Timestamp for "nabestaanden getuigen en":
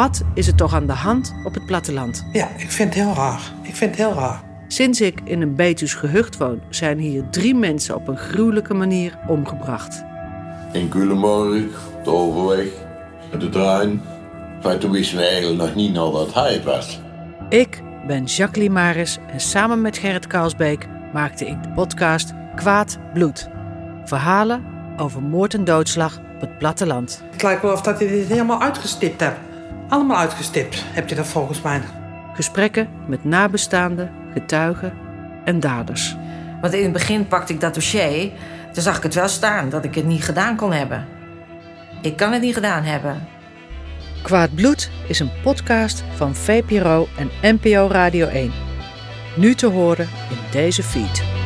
33.24-35.60